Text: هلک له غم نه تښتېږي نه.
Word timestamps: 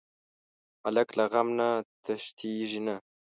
هلک 0.83 1.09
له 1.17 1.25
غم 1.31 1.47
نه 1.59 1.69
تښتېږي 2.03 2.79
نه. 2.87 2.95